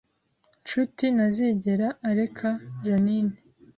[0.63, 2.49] Nshuti ntazigera areka
[2.83, 3.37] Jeaninne